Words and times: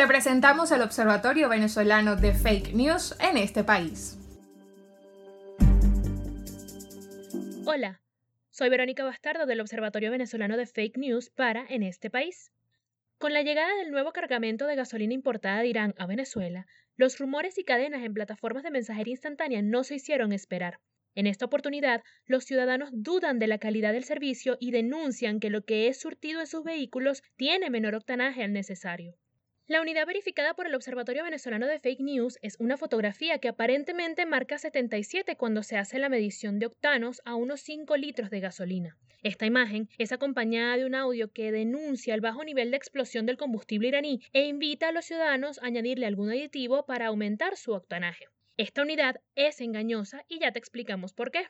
Te 0.00 0.06
presentamos 0.06 0.72
el 0.72 0.80
Observatorio 0.80 1.50
Venezolano 1.50 2.16
de 2.16 2.32
Fake 2.32 2.72
News 2.72 3.14
en 3.20 3.36
este 3.36 3.64
país. 3.64 4.16
Hola, 7.66 8.00
soy 8.48 8.70
Verónica 8.70 9.04
Bastardo 9.04 9.44
del 9.44 9.60
Observatorio 9.60 10.10
Venezolano 10.10 10.56
de 10.56 10.64
Fake 10.64 10.96
News 10.96 11.28
para 11.28 11.66
En 11.68 11.82
este 11.82 12.08
país. 12.08 12.50
Con 13.18 13.34
la 13.34 13.42
llegada 13.42 13.76
del 13.76 13.90
nuevo 13.90 14.12
cargamento 14.12 14.66
de 14.66 14.74
gasolina 14.74 15.12
importada 15.12 15.60
de 15.60 15.68
Irán 15.68 15.94
a 15.98 16.06
Venezuela, 16.06 16.64
los 16.96 17.18
rumores 17.18 17.58
y 17.58 17.64
cadenas 17.64 18.02
en 18.02 18.14
plataformas 18.14 18.62
de 18.62 18.70
mensajería 18.70 19.12
instantánea 19.12 19.60
no 19.60 19.84
se 19.84 19.96
hicieron 19.96 20.32
esperar. 20.32 20.78
En 21.14 21.26
esta 21.26 21.44
oportunidad, 21.44 22.02
los 22.24 22.44
ciudadanos 22.44 22.88
dudan 22.94 23.38
de 23.38 23.48
la 23.48 23.58
calidad 23.58 23.92
del 23.92 24.04
servicio 24.04 24.56
y 24.60 24.70
denuncian 24.70 25.40
que 25.40 25.50
lo 25.50 25.62
que 25.66 25.88
es 25.88 26.00
surtido 26.00 26.40
en 26.40 26.46
sus 26.46 26.64
vehículos 26.64 27.22
tiene 27.36 27.68
menor 27.68 27.96
octanaje 27.96 28.42
al 28.42 28.54
necesario. 28.54 29.18
La 29.70 29.80
unidad 29.80 30.04
verificada 30.04 30.54
por 30.54 30.66
el 30.66 30.74
Observatorio 30.74 31.22
Venezolano 31.22 31.68
de 31.68 31.78
Fake 31.78 32.00
News 32.00 32.40
es 32.42 32.56
una 32.58 32.76
fotografía 32.76 33.38
que 33.38 33.46
aparentemente 33.46 34.26
marca 34.26 34.58
77 34.58 35.36
cuando 35.36 35.62
se 35.62 35.76
hace 35.76 36.00
la 36.00 36.08
medición 36.08 36.58
de 36.58 36.66
octanos 36.66 37.22
a 37.24 37.36
unos 37.36 37.60
5 37.60 37.96
litros 37.96 38.30
de 38.30 38.40
gasolina. 38.40 38.98
Esta 39.22 39.46
imagen 39.46 39.88
es 39.96 40.10
acompañada 40.10 40.76
de 40.76 40.86
un 40.86 40.96
audio 40.96 41.32
que 41.32 41.52
denuncia 41.52 42.16
el 42.16 42.20
bajo 42.20 42.42
nivel 42.42 42.72
de 42.72 42.78
explosión 42.78 43.26
del 43.26 43.36
combustible 43.36 43.86
iraní 43.86 44.20
e 44.32 44.48
invita 44.48 44.88
a 44.88 44.92
los 44.92 45.04
ciudadanos 45.04 45.60
a 45.62 45.66
añadirle 45.66 46.06
algún 46.06 46.30
aditivo 46.30 46.84
para 46.84 47.06
aumentar 47.06 47.56
su 47.56 47.70
octanaje. 47.70 48.24
Esta 48.56 48.82
unidad 48.82 49.20
es 49.36 49.60
engañosa 49.60 50.24
y 50.26 50.40
ya 50.40 50.50
te 50.50 50.58
explicamos 50.58 51.12
por 51.12 51.30
qué. 51.30 51.46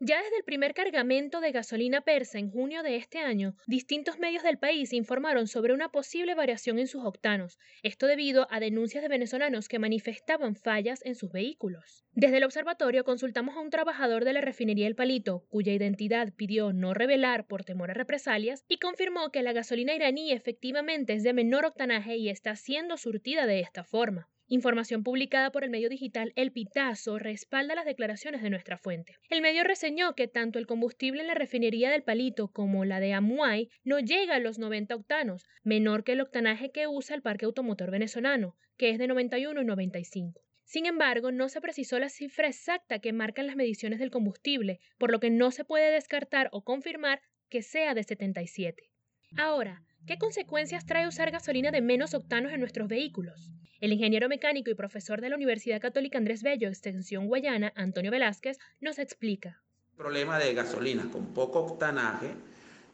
Ya 0.00 0.22
desde 0.22 0.36
el 0.36 0.44
primer 0.44 0.74
cargamento 0.74 1.40
de 1.40 1.50
gasolina 1.50 2.02
persa 2.02 2.38
en 2.38 2.52
junio 2.52 2.84
de 2.84 2.94
este 2.94 3.18
año, 3.18 3.56
distintos 3.66 4.20
medios 4.20 4.44
del 4.44 4.56
país 4.56 4.92
informaron 4.92 5.48
sobre 5.48 5.74
una 5.74 5.88
posible 5.88 6.36
variación 6.36 6.78
en 6.78 6.86
sus 6.86 7.04
octanos, 7.04 7.58
esto 7.82 8.06
debido 8.06 8.46
a 8.48 8.60
denuncias 8.60 9.02
de 9.02 9.08
venezolanos 9.08 9.66
que 9.66 9.80
manifestaban 9.80 10.54
fallas 10.54 11.04
en 11.04 11.16
sus 11.16 11.32
vehículos. 11.32 12.04
Desde 12.12 12.36
el 12.36 12.44
observatorio 12.44 13.02
consultamos 13.02 13.56
a 13.56 13.60
un 13.60 13.70
trabajador 13.70 14.24
de 14.24 14.34
la 14.34 14.40
refinería 14.40 14.86
El 14.86 14.94
Palito, 14.94 15.44
cuya 15.48 15.72
identidad 15.72 16.32
pidió 16.32 16.72
no 16.72 16.94
revelar 16.94 17.48
por 17.48 17.64
temor 17.64 17.90
a 17.90 17.94
represalias, 17.94 18.64
y 18.68 18.78
confirmó 18.78 19.32
que 19.32 19.42
la 19.42 19.52
gasolina 19.52 19.96
iraní 19.96 20.30
efectivamente 20.30 21.14
es 21.14 21.24
de 21.24 21.32
menor 21.32 21.64
octanaje 21.64 22.16
y 22.18 22.28
está 22.28 22.54
siendo 22.54 22.98
surtida 22.98 23.46
de 23.46 23.58
esta 23.58 23.82
forma. 23.82 24.28
Información 24.50 25.04
publicada 25.04 25.52
por 25.52 25.62
el 25.62 25.68
medio 25.68 25.90
digital 25.90 26.32
El 26.34 26.52
Pitazo 26.52 27.18
respalda 27.18 27.74
las 27.74 27.84
declaraciones 27.84 28.40
de 28.40 28.48
nuestra 28.48 28.78
fuente. 28.78 29.14
El 29.28 29.42
medio 29.42 29.62
reseñó 29.62 30.14
que 30.14 30.26
tanto 30.26 30.58
el 30.58 30.66
combustible 30.66 31.20
en 31.20 31.26
la 31.26 31.34
refinería 31.34 31.90
del 31.90 32.02
Palito 32.02 32.48
como 32.48 32.86
la 32.86 32.98
de 32.98 33.12
Amuay 33.12 33.68
no 33.84 33.98
llega 33.98 34.36
a 34.36 34.38
los 34.38 34.58
90 34.58 34.94
octanos, 34.94 35.46
menor 35.64 36.02
que 36.02 36.12
el 36.12 36.22
octanaje 36.22 36.70
que 36.70 36.86
usa 36.86 37.14
el 37.14 37.20
parque 37.20 37.44
automotor 37.44 37.90
venezolano, 37.90 38.56
que 38.78 38.88
es 38.88 38.98
de 38.98 39.06
91 39.06 39.60
y 39.60 39.64
95. 39.66 40.40
Sin 40.64 40.86
embargo, 40.86 41.30
no 41.30 41.50
se 41.50 41.60
precisó 41.60 41.98
la 41.98 42.08
cifra 42.08 42.48
exacta 42.48 43.00
que 43.00 43.12
marcan 43.12 43.46
las 43.46 43.56
mediciones 43.56 43.98
del 43.98 44.10
combustible, 44.10 44.80
por 44.96 45.10
lo 45.10 45.20
que 45.20 45.28
no 45.28 45.50
se 45.50 45.66
puede 45.66 45.90
descartar 45.90 46.48
o 46.52 46.64
confirmar 46.64 47.20
que 47.50 47.60
sea 47.60 47.92
de 47.92 48.02
77. 48.02 48.82
Ahora, 49.36 49.82
¿Qué 50.06 50.16
consecuencias 50.16 50.86
trae 50.86 51.06
usar 51.06 51.30
gasolina 51.30 51.70
de 51.70 51.82
menos 51.82 52.14
octanos 52.14 52.52
en 52.52 52.60
nuestros 52.60 52.88
vehículos? 52.88 53.50
El 53.80 53.92
ingeniero 53.92 54.28
mecánico 54.28 54.70
y 54.70 54.74
profesor 54.74 55.20
de 55.20 55.28
la 55.28 55.36
Universidad 55.36 55.80
Católica 55.80 56.18
Andrés 56.18 56.42
Bello, 56.42 56.66
extensión 56.66 57.28
Guayana, 57.28 57.72
Antonio 57.76 58.10
Velázquez, 58.10 58.58
nos 58.80 58.98
explica. 58.98 59.62
El 59.92 59.98
problema 59.98 60.36
de 60.40 60.52
gasolina 60.52 61.08
con 61.12 61.26
poco 61.32 61.60
octanaje 61.60 62.32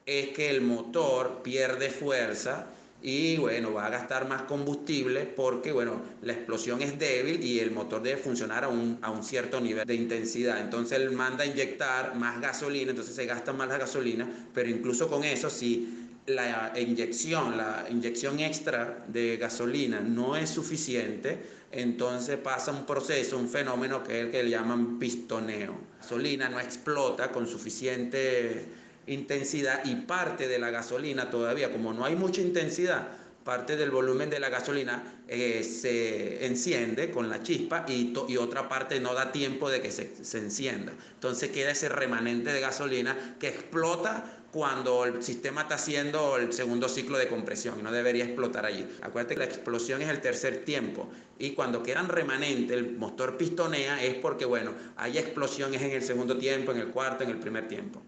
es 0.05 0.29
que 0.29 0.51
el 0.51 0.61
motor 0.61 1.41
pierde 1.43 1.89
fuerza 1.89 2.67
y 3.01 3.39
bueno, 3.39 3.73
va 3.73 3.87
a 3.87 3.91
gastar 3.91 4.29
más 4.29 4.43
combustible 4.43 5.25
porque 5.25 5.73
bueno, 5.73 6.03
la 6.21 6.35
explosión 6.35 6.83
es 6.83 6.99
débil 6.99 7.43
y 7.43 7.61
el 7.61 7.71
motor 7.71 8.03
debe 8.03 8.19
funcionar 8.19 8.65
a 8.65 8.69
un, 8.69 8.99
a 9.01 9.11
un 9.11 9.25
cierto 9.25 9.63
nivel 9.63 9.87
de 9.87 9.95
intensidad. 9.95 10.61
Entonces 10.61 10.99
él 10.99 11.13
manda 11.13 11.45
a 11.45 11.47
inyectar 11.47 12.15
más 12.15 12.43
gasolina, 12.43 12.91
entonces 12.91 13.15
se 13.15 13.25
gasta 13.25 13.55
más 13.55 13.69
la 13.69 13.79
gasolina, 13.79 14.29
pero 14.53 14.69
incluso 14.69 15.09
con 15.09 15.25
eso, 15.25 15.49
si 15.49 16.04
la 16.27 16.73
inyección, 16.79 17.57
la 17.57 17.87
inyección 17.91 18.41
extra 18.41 19.05
de 19.09 19.37
gasolina 19.37 20.01
no 20.01 20.37
es 20.37 20.51
suficiente, 20.51 21.39
entonces 21.71 22.39
pasa 22.39 22.73
un 22.73 22.87
proceso, 22.87 23.37
un 23.37 23.49
fenómeno 23.49 24.03
que 24.03 24.21
es 24.21 24.27
el 24.27 24.31
que 24.31 24.43
le 24.43 24.51
llaman 24.51 24.99
pistoneo. 24.99 25.73
La 25.73 26.03
gasolina 26.03 26.49
no 26.49 26.61
explota 26.61 27.31
con 27.31 27.47
suficiente 27.47 28.65
intensidad 29.07 29.85
y 29.85 29.97
parte 29.97 30.49
de 30.49 30.59
la 30.59 30.71
gasolina 30.71 31.31
todavía, 31.31 31.71
como 31.71 31.93
no 31.93 32.05
hay 32.05 32.17
mucha 32.17 32.41
intensidad, 32.41 33.09
parte 33.45 33.77
del 33.77 33.91
volumen 33.91 34.31
de 34.31 34.41
la 34.41 34.49
gasolina 34.49 35.21
eh, 35.29 35.63
se 35.63 36.47
enciende 36.47 37.11
con 37.11 37.29
la 37.29 37.43
chispa 37.43 37.85
y, 37.87 38.15
otra 38.37 38.69
parte 38.69 38.99
no 39.01 39.15
da 39.15 39.31
tiempo 39.31 39.71
de 39.71 39.81
que 39.81 39.91
se, 39.91 40.25
se 40.25 40.39
encienda. 40.39 40.93
Entonces 41.15 41.51
queda 41.51 41.71
ese 41.71 41.89
remanente 41.89 42.53
de 42.53 42.61
gasolina 42.61 43.37
que 43.39 43.49
explota 43.49 44.41
cuando 44.55 45.05
el 45.05 45.21
sistema 45.23 45.63
está 45.63 45.75
haciendo 45.75 46.37
el 46.37 46.53
segundo 46.53 46.89
ciclo 46.89 47.19
de 47.19 47.27
compresión 47.27 47.81
y 47.81 47.83
no 47.83 47.91
debería 47.91 48.25
explotar 48.25 48.65
allí. 48.65 48.87
Acuérdate 49.03 49.35
que 49.35 49.41
la 49.41 49.47
explosión 49.47 50.01
es 50.01 50.09
el 50.09 50.21
tercer 50.21 50.65
tiempo 50.65 51.11
y 51.41 51.51
cuando 51.55 51.83
quedan 51.83 52.09
remanentes, 52.09 52.77
el 52.77 52.97
motor 52.97 53.37
pistonea 53.37 54.03
es 54.03 54.15
porque, 54.15 54.45
bueno, 54.45 54.73
hay 54.97 55.19
explosiones 55.19 55.83
en 55.83 55.91
el 55.91 56.03
segundo 56.03 56.39
tiempo, 56.39 56.71
en 56.71 56.79
el 56.79 56.89
cuarto, 56.89 57.25
en 57.25 57.31
el 57.31 57.39
primer 57.39 57.67
tiempo. 57.67 58.01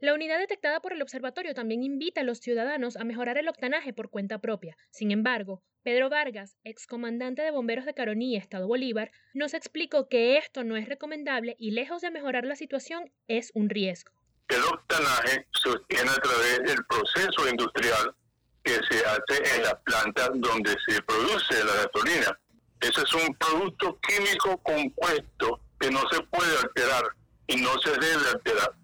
La 0.00 0.14
unidad 0.14 0.38
detectada 0.38 0.78
por 0.78 0.92
el 0.92 1.02
observatorio 1.02 1.54
también 1.54 1.82
invita 1.82 2.20
a 2.20 2.24
los 2.24 2.38
ciudadanos 2.38 2.96
a 2.96 3.02
mejorar 3.02 3.36
el 3.36 3.48
octanaje 3.48 3.92
por 3.92 4.10
cuenta 4.10 4.38
propia. 4.38 4.76
Sin 4.90 5.10
embargo, 5.10 5.64
Pedro 5.82 6.08
Vargas, 6.08 6.56
excomandante 6.62 7.42
de 7.42 7.50
bomberos 7.50 7.84
de 7.84 7.94
Caroní, 7.94 8.36
Estado 8.36 8.68
Bolívar, 8.68 9.10
nos 9.34 9.54
explicó 9.54 10.08
que 10.08 10.38
esto 10.38 10.62
no 10.62 10.76
es 10.76 10.88
recomendable 10.88 11.56
y 11.58 11.72
lejos 11.72 12.00
de 12.00 12.12
mejorar 12.12 12.44
la 12.44 12.54
situación 12.54 13.10
es 13.26 13.50
un 13.54 13.68
riesgo. 13.70 14.12
El 14.46 14.62
octanaje 14.62 15.48
se 15.60 15.68
obtiene 15.68 16.10
a 16.10 16.14
través 16.14 16.58
del 16.62 16.84
proceso 16.84 17.48
industrial 17.48 18.14
que 18.62 18.74
se 18.74 19.04
hace 19.04 19.56
en 19.56 19.64
la 19.64 19.80
planta 19.80 20.28
donde 20.32 20.76
se 20.86 21.02
produce 21.02 21.64
la 21.64 21.74
gasolina. 21.74 22.40
Ese 22.80 23.02
es 23.02 23.14
un 23.14 23.34
producto 23.34 23.98
químico 24.06 24.58
compuesto 24.58 25.60
que 25.80 25.90
no 25.90 26.08
se 26.12 26.22
puede 26.22 26.56
alterar 26.62 27.02
y 27.48 27.56
no 27.56 27.70
se 27.82 27.90
debe 27.90 28.28
alterar 28.32 28.78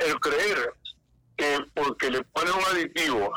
el 0.00 0.18
creer 0.20 0.74
que 1.36 1.58
porque 1.74 2.10
le 2.10 2.22
ponen 2.24 2.54
un 2.54 2.64
aditivo 2.64 3.32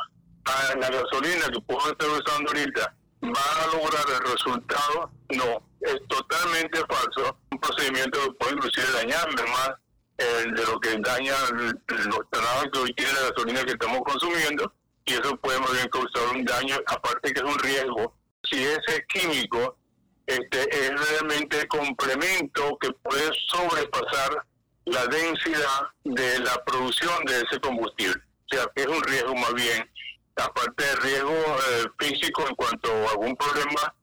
a 0.46 0.76
la 0.76 0.90
gasolina 0.90 1.50
que 1.52 1.62
puedo 1.62 1.92
estar 1.92 2.10
usando 2.10 2.52
ahorita 2.52 2.96
va 3.24 3.64
a 3.64 3.68
lograr 3.68 4.04
el 4.10 4.32
resultado, 4.32 5.12
no, 5.30 5.64
es 5.82 5.98
totalmente 6.08 6.80
falso. 6.80 7.38
Un 7.52 7.60
procedimiento 7.60 8.20
que 8.22 8.32
puede 8.32 8.54
inclusive 8.54 8.92
dañarme 8.92 9.44
más 9.44 9.72
el 10.18 10.54
de 10.54 10.66
lo 10.66 10.80
que 10.80 10.98
daña 11.00 11.34
los 11.88 12.30
trabajos 12.30 12.70
que 12.72 12.80
hoy 12.80 12.94
tiene 12.94 13.14
la 13.14 13.30
gasolina 13.30 13.64
que 13.64 13.72
estamos 13.72 14.02
consumiendo 14.06 14.74
y 15.06 15.14
eso 15.14 15.36
puede 15.38 15.60
más 15.60 15.72
bien 15.74 15.90
causar 15.90 16.36
un 16.36 16.46
daño, 16.46 16.76
aparte 16.88 17.34
que 17.34 17.40
es 17.40 17.46
un 17.46 17.60
riesgo. 17.60 18.16
Si 18.50 18.64
ese 18.64 19.06
químico 19.08 19.78
este, 20.28 20.70
es 20.70 21.10
realmente 21.10 21.68
complemento 21.68 22.78
que 22.80 22.92
puede 22.92 23.32
sobrepasar 23.48 24.46
la 24.86 25.06
densidad 25.08 25.82
de 26.04 26.40
la 26.40 26.64
producción 26.66 27.24
de 27.26 27.42
ese 27.42 27.60
combustible. 27.60 28.22
O 28.52 28.56
sea, 28.56 28.68
que 28.76 28.84
es 28.84 28.88
un 28.88 29.02
riesgo 29.04 29.36
más 29.36 29.54
bien, 29.54 29.90
aparte 30.36 30.84
del 30.84 30.98
riesgo 30.98 31.34
eh, 31.34 31.86
físico 32.00 32.48
en 32.48 32.56
cuanto 32.56 32.92
a 32.92 33.12
algún 33.12 33.36
problema 33.36 33.96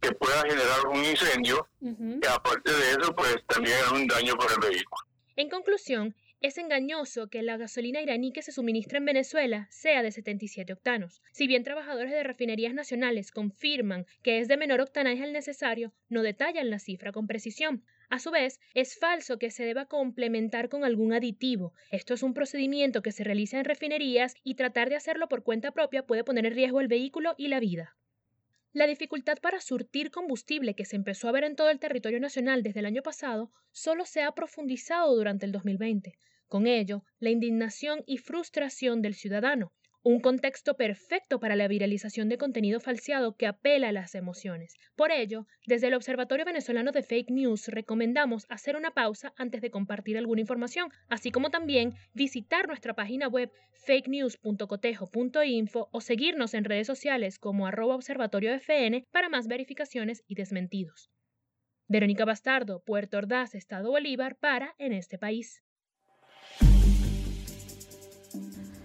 que 0.00 0.12
pueda 0.12 0.42
generar 0.42 0.86
un 0.88 1.04
incendio, 1.04 1.66
que 1.80 2.28
aparte 2.28 2.70
de 2.70 2.90
eso, 2.90 3.14
pues 3.14 3.36
también 3.46 3.76
es 3.78 3.90
un 3.90 4.06
daño 4.06 4.34
para 4.36 4.52
el 4.54 4.60
vehículo. 4.60 5.06
En 5.36 5.48
conclusión, 5.48 6.14
es 6.44 6.58
engañoso 6.58 7.28
que 7.28 7.40
la 7.40 7.56
gasolina 7.56 8.02
iraní 8.02 8.30
que 8.30 8.42
se 8.42 8.52
suministra 8.52 8.98
en 8.98 9.06
Venezuela 9.06 9.66
sea 9.70 10.02
de 10.02 10.12
77 10.12 10.74
octanos. 10.74 11.22
Si 11.32 11.46
bien 11.46 11.64
trabajadores 11.64 12.12
de 12.12 12.22
refinerías 12.22 12.74
nacionales 12.74 13.32
confirman 13.32 14.04
que 14.22 14.40
es 14.40 14.46
de 14.46 14.58
menor 14.58 14.82
octanaje 14.82 15.22
al 15.22 15.32
necesario, 15.32 15.94
no 16.10 16.20
detallan 16.20 16.68
la 16.68 16.80
cifra 16.80 17.12
con 17.12 17.26
precisión. 17.26 17.82
A 18.10 18.18
su 18.18 18.30
vez, 18.30 18.60
es 18.74 18.98
falso 18.98 19.38
que 19.38 19.50
se 19.50 19.64
deba 19.64 19.86
complementar 19.86 20.68
con 20.68 20.84
algún 20.84 21.14
aditivo. 21.14 21.72
Esto 21.90 22.12
es 22.12 22.22
un 22.22 22.34
procedimiento 22.34 23.00
que 23.00 23.12
se 23.12 23.24
realiza 23.24 23.58
en 23.58 23.64
refinerías 23.64 24.34
y 24.44 24.56
tratar 24.56 24.90
de 24.90 24.96
hacerlo 24.96 25.28
por 25.30 25.44
cuenta 25.44 25.72
propia 25.72 26.04
puede 26.04 26.24
poner 26.24 26.44
en 26.44 26.52
riesgo 26.52 26.82
el 26.82 26.88
vehículo 26.88 27.34
y 27.38 27.48
la 27.48 27.58
vida. 27.58 27.96
La 28.74 28.86
dificultad 28.86 29.38
para 29.40 29.62
surtir 29.62 30.10
combustible 30.10 30.74
que 30.74 30.84
se 30.84 30.96
empezó 30.96 31.28
a 31.28 31.32
ver 31.32 31.44
en 31.44 31.56
todo 31.56 31.70
el 31.70 31.78
territorio 31.78 32.20
nacional 32.20 32.62
desde 32.62 32.80
el 32.80 32.86
año 32.86 33.02
pasado 33.02 33.50
solo 33.72 34.04
se 34.04 34.20
ha 34.20 34.32
profundizado 34.32 35.16
durante 35.16 35.46
el 35.46 35.52
2020. 35.52 36.18
Con 36.54 36.68
ello, 36.68 37.02
la 37.18 37.30
indignación 37.30 38.04
y 38.06 38.18
frustración 38.18 39.02
del 39.02 39.14
ciudadano. 39.14 39.72
un 40.04 40.20
contexto 40.20 40.76
perfecto 40.76 41.40
para 41.40 41.56
la 41.56 41.66
viralización 41.66 42.28
de 42.28 42.38
contenido 42.38 42.78
falseado 42.78 43.34
que 43.34 43.48
apela 43.48 43.88
a 43.88 43.92
las 43.92 44.14
emociones. 44.14 44.76
Por 44.94 45.10
ello, 45.10 45.48
desde 45.66 45.88
el 45.88 45.94
Observatorio 45.94 46.44
Venezolano 46.44 46.92
de 46.92 47.02
Fake 47.02 47.32
News 47.32 47.66
recomendamos 47.66 48.46
hacer 48.50 48.76
una 48.76 48.92
pausa 48.92 49.32
antes 49.36 49.62
de 49.62 49.72
compartir 49.72 50.16
alguna 50.16 50.42
información, 50.42 50.90
así 51.08 51.32
como 51.32 51.50
también 51.50 51.94
visitar 52.12 52.68
nuestra 52.68 52.94
página 52.94 53.26
web 53.26 53.50
fakenews.cotejo.info 53.84 55.88
o 55.90 56.00
seguirnos 56.00 56.54
en 56.54 56.62
redes 56.62 56.86
sociales 56.86 57.40
como 57.40 57.66
arroba 57.66 57.96
observatoriofn 57.96 59.04
para 59.10 59.28
más 59.28 59.48
verificaciones 59.48 60.22
y 60.28 60.36
desmentidos. 60.36 61.10
Verónica 61.88 62.24
Bastardo, 62.24 62.80
Puerto 62.84 63.18
Ordaz, 63.18 63.56
Estado 63.56 63.90
Bolívar, 63.90 64.36
para 64.36 64.76
En 64.78 64.92
este 64.92 65.18
país. 65.18 65.63